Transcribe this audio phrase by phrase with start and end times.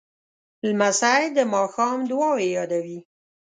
[0.69, 2.99] لمسی د ماښام دعاوې یادوي.